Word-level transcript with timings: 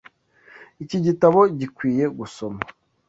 Iki 0.83 0.97
gitabo 1.05 1.39
gikwiye 1.59 2.05
gusoma. 2.17 2.61